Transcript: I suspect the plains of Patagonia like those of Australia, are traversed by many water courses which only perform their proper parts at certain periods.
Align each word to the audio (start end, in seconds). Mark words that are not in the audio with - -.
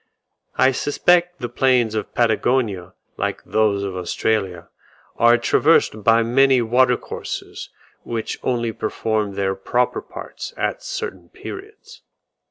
I 0.57 0.71
suspect 0.71 1.41
the 1.41 1.47
plains 1.47 1.93
of 1.93 2.15
Patagonia 2.15 2.93
like 3.17 3.43
those 3.43 3.83
of 3.83 3.95
Australia, 3.95 4.69
are 5.17 5.37
traversed 5.37 6.03
by 6.03 6.23
many 6.23 6.59
water 6.59 6.97
courses 6.97 7.69
which 8.01 8.39
only 8.41 8.71
perform 8.73 9.35
their 9.35 9.53
proper 9.53 10.01
parts 10.01 10.55
at 10.57 10.81
certain 10.81 11.29
periods. 11.29 12.01